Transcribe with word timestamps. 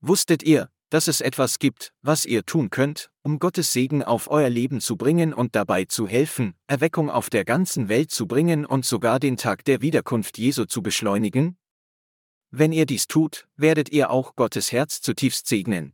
Wusstet 0.00 0.42
ihr, 0.42 0.70
dass 0.88 1.08
es 1.08 1.20
etwas 1.20 1.58
gibt, 1.58 1.92
was 2.02 2.24
ihr 2.24 2.44
tun 2.44 2.70
könnt, 2.70 3.10
um 3.22 3.38
Gottes 3.38 3.72
Segen 3.72 4.02
auf 4.02 4.30
euer 4.30 4.48
Leben 4.48 4.80
zu 4.80 4.96
bringen 4.96 5.32
und 5.32 5.54
dabei 5.54 5.84
zu 5.84 6.08
helfen, 6.08 6.54
Erweckung 6.66 7.10
auf 7.10 7.30
der 7.30 7.44
ganzen 7.44 7.88
Welt 7.88 8.10
zu 8.10 8.26
bringen 8.26 8.66
und 8.66 8.84
sogar 8.84 9.20
den 9.20 9.36
Tag 9.36 9.64
der 9.64 9.82
Wiederkunft 9.82 10.38
Jesu 10.38 10.64
zu 10.64 10.82
beschleunigen? 10.82 11.56
Wenn 12.50 12.72
ihr 12.72 12.86
dies 12.86 13.06
tut, 13.06 13.46
werdet 13.56 13.90
ihr 13.90 14.10
auch 14.10 14.34
Gottes 14.34 14.72
Herz 14.72 15.00
zutiefst 15.00 15.46
segnen. 15.46 15.92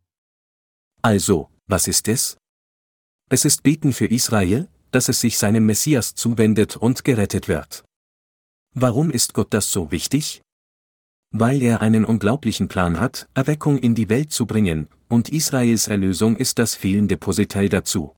Also, 1.02 1.50
was 1.66 1.86
ist 1.86 2.08
es? 2.08 2.38
Es 3.28 3.44
ist 3.44 3.62
Beten 3.62 3.92
für 3.92 4.06
Israel, 4.06 4.68
dass 4.92 5.08
es 5.08 5.20
sich 5.20 5.36
seinem 5.36 5.66
Messias 5.66 6.14
zuwendet 6.14 6.76
und 6.76 7.04
gerettet 7.04 7.48
wird. 7.48 7.84
Warum 8.72 9.10
ist 9.10 9.34
Gott 9.34 9.52
das 9.52 9.70
so 9.70 9.90
wichtig? 9.90 10.42
Weil 11.38 11.60
er 11.60 11.82
einen 11.82 12.06
unglaublichen 12.06 12.66
Plan 12.66 12.98
hat, 12.98 13.28
Erweckung 13.34 13.76
in 13.78 13.94
die 13.94 14.08
Welt 14.08 14.32
zu 14.32 14.46
bringen, 14.46 14.88
und 15.10 15.28
Israels 15.28 15.86
Erlösung 15.86 16.34
ist 16.36 16.58
das 16.58 16.74
fehlende 16.74 17.18
Puzzleteil 17.18 17.68
dazu. 17.68 18.16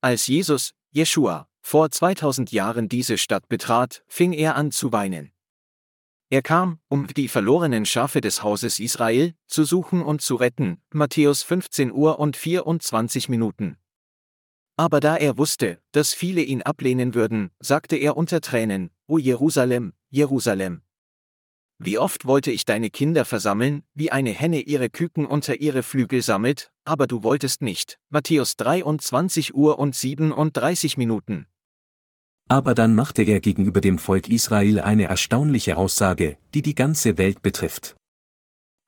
Als 0.00 0.26
Jesus, 0.26 0.74
Jeshua, 0.90 1.46
vor 1.60 1.88
2000 1.88 2.50
Jahren 2.50 2.88
diese 2.88 3.16
Stadt 3.16 3.48
betrat, 3.48 4.02
fing 4.08 4.32
er 4.32 4.56
an 4.56 4.72
zu 4.72 4.90
weinen. 4.90 5.30
Er 6.28 6.42
kam, 6.42 6.80
um 6.88 7.06
die 7.06 7.28
verlorenen 7.28 7.86
Schafe 7.86 8.20
des 8.20 8.42
Hauses 8.42 8.80
Israel 8.80 9.34
zu 9.46 9.62
suchen 9.62 10.02
und 10.02 10.20
zu 10.20 10.34
retten. 10.34 10.82
Matthäus 10.92 11.44
15 11.44 11.92
Uhr 11.92 12.18
und 12.18 12.36
24 12.36 13.28
Minuten. 13.28 13.76
Aber 14.76 14.98
da 14.98 15.16
er 15.16 15.38
wusste, 15.38 15.80
dass 15.92 16.12
viele 16.12 16.42
ihn 16.42 16.62
ablehnen 16.62 17.14
würden, 17.14 17.52
sagte 17.60 17.94
er 17.94 18.16
unter 18.16 18.40
Tränen, 18.40 18.90
O 19.06 19.16
Jerusalem, 19.16 19.92
Jerusalem. 20.10 20.82
Wie 21.78 21.98
oft 21.98 22.24
wollte 22.24 22.50
ich 22.50 22.64
deine 22.64 22.88
Kinder 22.88 23.26
versammeln, 23.26 23.82
wie 23.94 24.10
eine 24.10 24.30
Henne 24.30 24.60
ihre 24.60 24.88
Küken 24.88 25.26
unter 25.26 25.60
ihre 25.60 25.82
Flügel 25.82 26.22
sammelt, 26.22 26.70
aber 26.84 27.06
du 27.06 27.22
wolltest 27.22 27.60
nicht. 27.60 27.98
Matthäus 28.08 28.56
23 28.56 29.54
Uhr 29.54 29.78
und 29.78 29.94
37 29.94 30.96
Minuten. 30.96 31.46
Aber 32.48 32.74
dann 32.74 32.94
machte 32.94 33.22
er 33.22 33.40
gegenüber 33.40 33.80
dem 33.80 33.98
Volk 33.98 34.28
Israel 34.28 34.80
eine 34.80 35.04
erstaunliche 35.04 35.76
Aussage, 35.76 36.38
die 36.54 36.62
die 36.62 36.74
ganze 36.74 37.18
Welt 37.18 37.42
betrifft. 37.42 37.96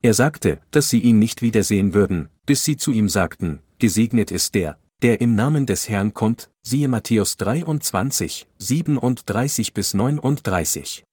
Er 0.01 0.13
sagte, 0.13 0.59
dass 0.71 0.89
sie 0.89 0.99
ihn 0.99 1.19
nicht 1.19 1.41
wiedersehen 1.41 1.93
würden, 1.93 2.29
bis 2.45 2.63
sie 2.63 2.77
zu 2.77 2.91
ihm 2.91 3.09
sagten, 3.09 3.59
Gesegnet 3.79 4.31
ist 4.31 4.55
der, 4.55 4.79
der 5.01 5.21
im 5.21 5.35
Namen 5.35 5.65
des 5.65 5.89
Herrn 5.89 6.13
kommt, 6.13 6.49
siehe 6.63 6.87
Matthäus 6.87 7.37
23, 7.37 8.47
37 8.57 9.73
bis 9.73 9.93
39. 9.93 11.03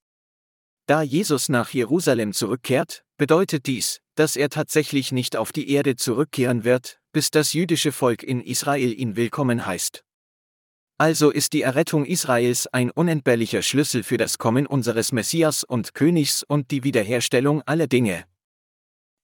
Da 0.87 1.03
Jesus 1.03 1.49
nach 1.49 1.71
Jerusalem 1.71 2.33
zurückkehrt, 2.33 3.05
bedeutet 3.17 3.67
dies, 3.67 4.01
dass 4.15 4.37
er 4.37 4.49
tatsächlich 4.51 5.11
nicht 5.11 5.37
auf 5.37 5.51
die 5.51 5.69
Erde 5.71 5.97
zurückkehren 5.97 6.63
wird, 6.63 7.01
bis 7.13 7.33
das 7.33 7.55
jüdische 7.55 7.91
Volk 7.91 8.23
in 8.23 8.41
Israel 8.41 8.93
ihn 8.97 9.17
willkommen 9.17 9.67
heißt. 9.67 10.05
Also 10.97 11.31
ist 11.31 11.55
die 11.55 11.63
Errettung 11.63 12.07
Israels 12.07 12.69
ein 12.69 12.93
unentbehrlicher 12.93 13.63
Schlüssel 13.63 14.05
für 14.05 14.17
das 14.17 14.39
Kommen 14.39 14.65
unseres 14.65 15.11
Messias 15.11 15.65
und 15.65 15.93
Königs 15.93 16.45
und 16.45 16.71
die 16.71 16.85
Wiederherstellung 16.85 17.63
aller 17.63 17.89
Dinge. 17.89 18.25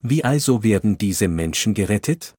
Wie 0.01 0.25
also 0.25 0.65
werden 0.65 0.99
diese 0.99 1.29
Menschen 1.29 1.75
gerettet? 1.75 2.35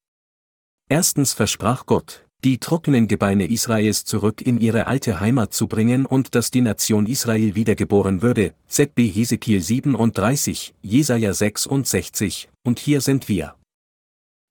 Erstens 0.90 1.32
versprach 1.32 1.86
Gott, 1.86 2.26
die 2.44 2.58
trockenen 2.58 3.08
Gebeine 3.08 3.46
Israels 3.46 4.04
zurück 4.04 4.42
in 4.42 4.60
ihre 4.60 4.86
alte 4.86 5.18
Heimat 5.18 5.54
zu 5.54 5.66
bringen 5.66 6.04
und 6.04 6.34
dass 6.34 6.50
die 6.50 6.60
Nation 6.60 7.06
Israel 7.06 7.54
wiedergeboren 7.54 8.20
würde, 8.20 8.52
ZB 8.68 9.08
Hesekiel 9.10 9.62
37, 9.62 10.74
Jesaja 10.82 11.32
66, 11.32 12.50
und 12.62 12.78
hier 12.78 13.00
sind 13.00 13.28
wir. 13.28 13.54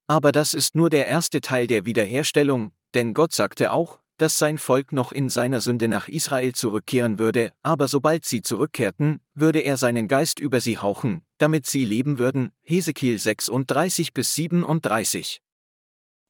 Aber 0.08 0.32
das 0.32 0.54
ist 0.54 0.74
nur 0.74 0.90
der 0.90 1.06
erste 1.06 1.40
Teil 1.40 1.68
der 1.68 1.86
Wiederherstellung, 1.86 2.72
denn 2.94 3.14
Gott 3.14 3.32
sagte 3.32 3.72
auch, 3.72 4.00
dass 4.18 4.38
sein 4.38 4.58
Volk 4.58 4.92
noch 4.92 5.12
in 5.12 5.28
seiner 5.28 5.60
Sünde 5.60 5.86
nach 5.86 6.08
Israel 6.08 6.52
zurückkehren 6.52 7.20
würde, 7.20 7.52
aber 7.62 7.86
sobald 7.86 8.24
sie 8.24 8.42
zurückkehrten, 8.42 9.20
würde 9.34 9.60
er 9.60 9.76
seinen 9.76 10.08
Geist 10.08 10.40
über 10.40 10.60
sie 10.60 10.78
hauchen, 10.78 11.22
damit 11.38 11.66
sie 11.66 11.84
leben 11.84 12.18
würden. 12.18 12.50
Hesekiel 12.62 13.18
36 13.18 14.12
bis 14.12 14.34
37. 14.34 15.40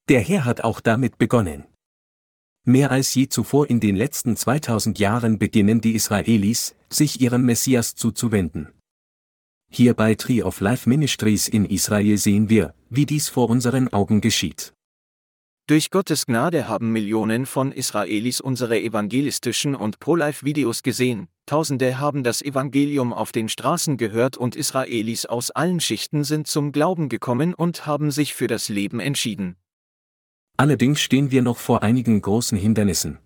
Der 0.09 0.21
Herr 0.21 0.45
hat 0.45 0.63
auch 0.63 0.81
damit 0.81 1.17
begonnen. 1.19 1.65
Mehr 2.65 2.91
als 2.91 3.15
je 3.15 3.29
zuvor 3.29 3.69
in 3.69 3.81
den 3.81 3.97
letzten 3.97 4.37
2000 4.37 4.99
Jahren 4.99 5.39
beginnen 5.39 5.81
die 5.81 5.95
Israelis, 5.95 6.75
sich 6.91 7.21
ihrem 7.21 7.45
Messias 7.45 7.95
zuzuwenden. 7.95 8.69
Hier 9.71 9.95
bei 9.95 10.15
Tree 10.15 10.43
of 10.43 10.61
Life 10.61 10.89
Ministries 10.89 11.49
in 11.49 11.65
Israel 11.65 12.19
sehen 12.19 12.49
wir, 12.49 12.75
wie 12.91 13.07
dies 13.07 13.29
vor 13.29 13.49
unseren 13.51 13.93
Augen 13.93 14.21
geschieht. 14.21 14.73
Durch 15.67 15.91
Gottes 15.91 16.27
Gnade 16.27 16.69
haben 16.69 16.93
Millionen 16.93 17.47
von 17.47 17.73
Israelis 17.73 18.41
unsere 18.41 18.79
evangelistischen 18.79 19.75
und 19.75 19.99
Pro-Life-Videos 19.99 20.83
gesehen, 20.83 21.29
Tausende 21.47 21.99
haben 21.99 22.25
das 22.25 22.41
Evangelium 22.41 23.13
auf 23.13 23.31
den 23.31 23.51
Straßen 23.51 23.99
gehört 23.99 24.39
und 24.39 24.57
Israelis 24.57 25.27
aus 25.27 25.51
allen 25.51 25.79
Schichten 25.79 26.25
sind 26.25 26.47
zum 26.47 26.73
Glauben 26.73 27.11
gekommen 27.11 27.53
und 27.53 27.87
haben 27.87 28.11
sich 28.11 28.35
für 28.35 28.47
das 28.47 28.71
Leben 28.71 28.99
entschieden. 28.99 29.57
Allerdings 30.57 31.01
stehen 31.01 31.31
wir 31.31 31.43
noch 31.43 31.59
vor 31.59 31.83
einigen 31.83 32.21
großen 32.23 32.57
Hindernissen. 32.57 33.19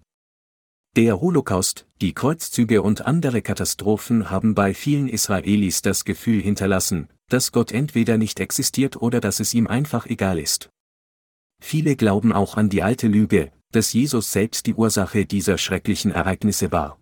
Der 0.96 1.20
Holocaust, 1.20 1.86
die 2.00 2.14
Kreuzzüge 2.14 2.82
und 2.82 3.02
andere 3.06 3.42
Katastrophen 3.42 4.30
haben 4.30 4.54
bei 4.54 4.72
vielen 4.72 5.08
Israelis 5.08 5.82
das 5.82 6.04
Gefühl 6.04 6.40
hinterlassen, 6.40 7.08
dass 7.28 7.52
Gott 7.52 7.72
entweder 7.72 8.16
nicht 8.16 8.40
existiert 8.40 8.96
oder 8.96 9.20
dass 9.20 9.40
es 9.40 9.52
ihm 9.52 9.66
einfach 9.66 10.06
egal 10.06 10.38
ist. 10.38 10.70
Viele 11.62 11.96
glauben 11.96 12.32
auch 12.32 12.56
an 12.56 12.70
die 12.70 12.82
alte 12.82 13.08
Lüge, 13.08 13.52
dass 13.72 13.92
Jesus 13.92 14.32
selbst 14.32 14.66
die 14.66 14.74
Ursache 14.74 15.26
dieser 15.26 15.58
schrecklichen 15.58 16.10
Ereignisse 16.10 16.72
war. 16.72 16.98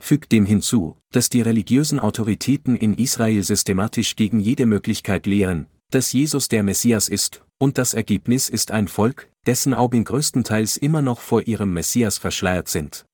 Fügt 0.00 0.32
dem 0.32 0.44
hinzu, 0.44 0.98
dass 1.10 1.30
die 1.30 1.40
religiösen 1.40 2.00
Autoritäten 2.00 2.76
in 2.76 2.94
Israel 2.94 3.42
systematisch 3.42 4.16
gegen 4.16 4.40
jede 4.40 4.66
Möglichkeit 4.66 5.26
lehren, 5.26 5.68
dass 5.94 6.12
Jesus 6.12 6.48
der 6.48 6.62
Messias 6.62 7.08
ist, 7.08 7.44
und 7.58 7.78
das 7.78 7.94
Ergebnis 7.94 8.48
ist 8.48 8.70
ein 8.70 8.88
Volk, 8.88 9.30
dessen 9.46 9.74
Augen 9.74 10.04
größtenteils 10.04 10.76
immer 10.76 11.02
noch 11.02 11.20
vor 11.20 11.42
ihrem 11.42 11.72
Messias 11.72 12.18
verschleiert 12.18 12.68
sind. 12.68 13.04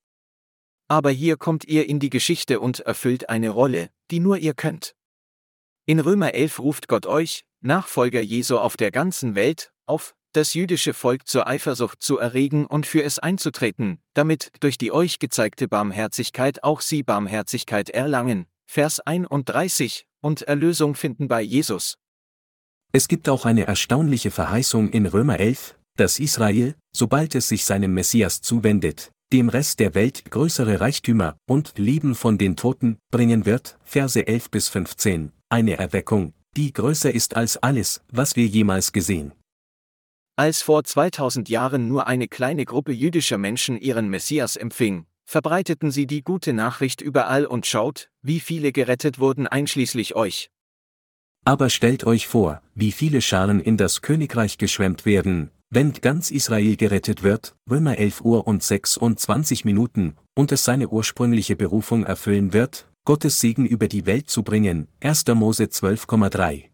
Aber 0.87 1.11
hier 1.11 1.37
kommt 1.37 1.65
ihr 1.65 1.87
in 1.87 1.99
die 1.99 2.09
Geschichte 2.09 2.59
und 2.59 2.79
erfüllt 2.79 3.29
eine 3.29 3.49
Rolle, 3.49 3.89
die 4.09 4.19
nur 4.19 4.37
ihr 4.37 4.53
könnt. 4.53 4.95
In 5.85 5.99
Römer 5.99 6.33
11 6.33 6.59
ruft 6.59 6.87
Gott 6.87 7.05
euch, 7.05 7.43
Nachfolger 7.61 8.21
Jesu 8.21 8.57
auf 8.57 8.77
der 8.77 8.91
ganzen 8.91 9.35
Welt, 9.35 9.71
auf, 9.85 10.15
das 10.33 10.53
jüdische 10.53 10.93
Volk 10.93 11.27
zur 11.27 11.47
Eifersucht 11.47 12.01
zu 12.01 12.17
erregen 12.17 12.65
und 12.65 12.85
für 12.85 13.03
es 13.03 13.19
einzutreten, 13.19 13.99
damit 14.13 14.51
durch 14.61 14.77
die 14.77 14.91
euch 14.91 15.19
gezeigte 15.19 15.67
Barmherzigkeit 15.67 16.63
auch 16.63 16.81
sie 16.81 17.03
Barmherzigkeit 17.03 17.89
erlangen. 17.89 18.45
Vers 18.65 18.99
31 18.99 20.05
und 20.21 20.43
Erlösung 20.43 20.95
finden 20.95 21.27
bei 21.27 21.41
Jesus. 21.41 21.97
Es 22.91 23.07
gibt 23.07 23.29
auch 23.29 23.45
eine 23.45 23.67
erstaunliche 23.67 24.31
Verheißung 24.31 24.89
in 24.89 25.05
Römer 25.05 25.39
11, 25.39 25.77
dass 25.95 26.19
Israel, 26.19 26.73
sobald 26.91 27.35
es 27.35 27.47
sich 27.47 27.63
seinem 27.63 27.93
Messias 27.93 28.41
zuwendet, 28.41 29.11
dem 29.31 29.49
Rest 29.49 29.79
der 29.79 29.93
Welt 29.93 30.31
größere 30.31 30.79
Reichtümer 30.79 31.37
und 31.47 31.77
Leben 31.77 32.15
von 32.15 32.39
den 32.39 32.55
Toten 32.55 32.97
bringen 33.11 33.45
wird, 33.45 33.77
Verse 33.83 34.25
11 34.25 34.49
bis 34.49 34.69
15, 34.69 35.31
eine 35.49 35.77
Erweckung, 35.77 36.33
die 36.57 36.73
größer 36.73 37.13
ist 37.13 37.35
als 37.35 37.57
alles, 37.57 38.01
was 38.11 38.35
wir 38.35 38.47
jemals 38.47 38.91
gesehen. 38.91 39.33
Als 40.35 40.63
vor 40.63 40.83
2000 40.83 41.47
Jahren 41.47 41.89
nur 41.89 42.07
eine 42.07 42.27
kleine 42.27 42.65
Gruppe 42.65 42.91
jüdischer 42.91 43.37
Menschen 43.37 43.77
ihren 43.77 44.09
Messias 44.09 44.55
empfing, 44.55 45.05
verbreiteten 45.25 45.91
sie 45.91 46.07
die 46.07 46.23
gute 46.23 46.53
Nachricht 46.53 47.01
überall 47.01 47.45
und 47.45 47.67
schaut, 47.67 48.09
wie 48.23 48.39
viele 48.39 48.71
gerettet 48.71 49.19
wurden 49.19 49.45
einschließlich 49.45 50.15
euch. 50.15 50.49
Aber 51.45 51.69
stellt 51.69 52.03
euch 52.03 52.27
vor, 52.27 52.61
wie 52.75 52.91
viele 52.91 53.21
Schalen 53.21 53.59
in 53.59 53.77
das 53.77 54.01
Königreich 54.01 54.57
geschwemmt 54.57 55.05
werden, 55.05 55.51
wenn 55.71 55.93
ganz 55.93 56.31
Israel 56.31 56.75
gerettet 56.75 57.21
wird, 57.21 57.55
Römer 57.69 57.97
11 57.97 58.21
Uhr 58.21 58.47
und 58.47 58.63
26 58.63 59.65
Minuten, 59.65 60.15
und 60.35 60.51
es 60.51 60.63
seine 60.63 60.89
ursprüngliche 60.89 61.55
Berufung 61.55 62.03
erfüllen 62.05 62.53
wird, 62.53 62.89
Gottes 63.05 63.39
Segen 63.39 63.65
über 63.65 63.87
die 63.87 64.05
Welt 64.05 64.29
zu 64.29 64.43
bringen, 64.43 64.87
1. 64.99 65.27
Mose 65.35 65.65
12,3. 65.65 66.69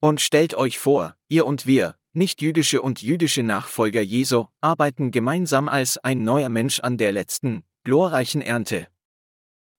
Und 0.00 0.20
stellt 0.20 0.54
euch 0.54 0.78
vor, 0.78 1.14
ihr 1.28 1.46
und 1.46 1.66
wir, 1.66 1.94
nicht-jüdische 2.12 2.82
und 2.82 3.02
jüdische 3.02 3.44
Nachfolger 3.44 4.02
Jesu, 4.02 4.46
arbeiten 4.60 5.12
gemeinsam 5.12 5.68
als 5.68 5.96
ein 5.98 6.24
neuer 6.24 6.48
Mensch 6.48 6.80
an 6.80 6.98
der 6.98 7.12
letzten, 7.12 7.62
glorreichen 7.84 8.42
Ernte. 8.42 8.88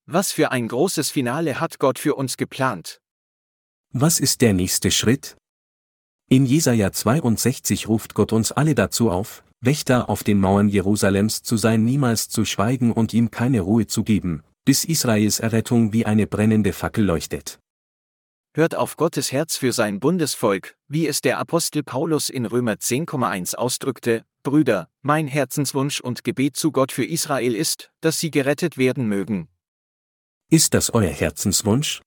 Was 0.05 0.31
für 0.31 0.51
ein 0.51 0.67
großes 0.67 1.11
Finale 1.11 1.59
hat 1.59 1.77
Gott 1.77 1.99
für 1.99 2.15
uns 2.15 2.37
geplant? 2.37 3.02
Was 3.95 4.19
ist 4.19 4.41
der 4.41 4.53
nächste 4.53 4.89
Schritt? 4.89 5.37
In 6.27 6.47
Jesaja 6.47 6.91
62 6.91 7.87
ruft 7.87 8.15
Gott 8.15 8.33
uns 8.33 8.51
alle 8.51 8.73
dazu 8.73 9.11
auf, 9.11 9.43
Wächter 9.61 10.09
auf 10.09 10.23
den 10.23 10.39
Mauern 10.39 10.67
Jerusalems 10.67 11.43
zu 11.43 11.57
sein, 11.57 11.83
niemals 11.83 12.27
zu 12.27 12.43
schweigen 12.43 12.91
und 12.91 13.13
ihm 13.13 13.29
keine 13.29 13.61
Ruhe 13.61 13.85
zu 13.85 14.03
geben, 14.03 14.41
bis 14.65 14.83
Israels 14.83 15.39
Errettung 15.39 15.93
wie 15.93 16.07
eine 16.07 16.25
brennende 16.25 16.73
Fackel 16.73 17.05
leuchtet. 17.05 17.59
hört 18.55 18.73
auf 18.73 18.97
Gottes 18.97 19.31
Herz 19.31 19.57
für 19.57 19.73
sein 19.73 19.99
Bundesvolk, 19.99 20.75
wie 20.87 21.05
es 21.05 21.21
der 21.21 21.37
Apostel 21.37 21.83
Paulus 21.83 22.31
in 22.31 22.47
Römer 22.47 22.73
10,1 22.73 23.53
ausdrückte, 23.53 24.25
Brüder, 24.41 24.89
mein 25.03 25.27
Herzenswunsch 25.27 26.01
und 26.01 26.23
Gebet 26.23 26.55
zu 26.55 26.71
Gott 26.71 26.91
für 26.91 27.05
Israel 27.05 27.53
ist, 27.53 27.91
dass 28.01 28.19
sie 28.19 28.31
gerettet 28.31 28.79
werden 28.79 29.07
mögen. 29.07 29.49
Ist 30.49 30.73
das 30.73 30.91
euer 30.95 31.11
Herzenswunsch? 31.11 32.01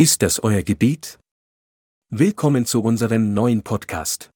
Ist 0.00 0.22
das 0.22 0.42
euer 0.42 0.62
Gebet? 0.62 1.18
Willkommen 2.08 2.64
zu 2.64 2.82
unserem 2.82 3.34
neuen 3.34 3.62
Podcast. 3.62 4.30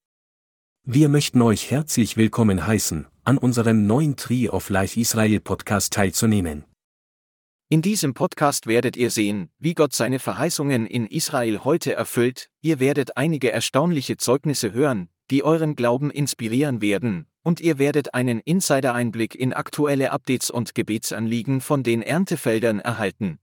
Wir 0.87 1.09
möchten 1.09 1.41
euch 1.41 1.71
herzlich 1.71 2.19
willkommen 2.19 2.67
heißen, 2.67 3.07
an 3.25 3.39
unserem 3.39 3.87
neuen 3.87 4.15
Tree 4.17 4.51
of 4.51 4.69
Life 4.69 5.01
Israel 5.01 5.41
Podcast 5.41 5.95
teilzunehmen. 5.95 6.67
In 7.71 7.81
diesem 7.81 8.13
Podcast 8.13 8.67
werdet 8.67 8.99
ihr 8.99 9.11
sehen, 9.11 9.49
wie 9.59 9.73
Gott 9.73 9.95
seine 9.95 10.19
Verheißungen 10.19 10.87
in 10.87 11.07
Israel 11.07 11.61
heute 11.65 11.95
erfüllt, 11.95 12.51
ihr 12.61 12.79
werdet 12.79 13.17
einige 13.17 13.51
erstaunliche 13.51 14.19
Zeugnisse 14.19 14.75
hören, 14.75 15.09
die 15.31 15.45
euren 15.45 15.77
Glauben 15.77 16.11
inspirieren 16.11 16.83
werden, 16.83 17.27
und 17.43 17.63
ihr 17.63 17.79
werdet 17.79 18.13
einen 18.13 18.41
Insider-Einblick 18.41 19.35
in 19.35 19.55
aktuelle 19.55 20.13
Updates 20.13 20.51
und 20.51 20.75
Gebetsanliegen 20.75 21.63
von 21.63 21.83
den 21.83 22.03
Erntefeldern 22.03 22.81
erhalten. 22.81 23.39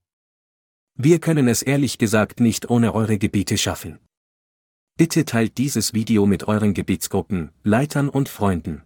Wir 0.94 1.20
können 1.20 1.48
es 1.48 1.62
ehrlich 1.62 1.98
gesagt 1.98 2.40
nicht 2.40 2.68
ohne 2.68 2.94
eure 2.94 3.18
Gebete 3.18 3.56
schaffen. 3.56 3.98
Bitte 4.98 5.24
teilt 5.24 5.56
dieses 5.56 5.94
Video 5.94 6.26
mit 6.26 6.48
euren 6.48 6.74
Gebetsgruppen, 6.74 7.50
Leitern 7.62 8.08
und 8.08 8.28
Freunden. 8.28 8.82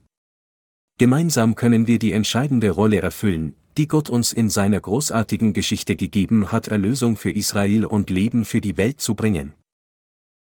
Gemeinsam 0.99 1.57
können 1.57 1.87
wir 1.87 1.99
die 1.99 2.13
entscheidende 2.13 2.71
Rolle 2.71 3.03
erfüllen, 3.03 3.57
die 3.77 3.89
Gott 3.89 4.09
uns 4.09 4.33
in 4.33 4.49
seiner 4.49 4.81
großartigen 4.81 5.53
Geschichte 5.53 5.97
gegeben 5.97 6.53
hat, 6.53 6.69
Erlösung 6.69 7.17
für 7.17 7.33
Israel 7.33 7.85
und 7.85 8.09
Leben 8.09 8.45
für 8.45 8.61
die 8.61 8.77
Welt 8.77 9.01
zu 9.01 9.15
bringen. 9.15 9.53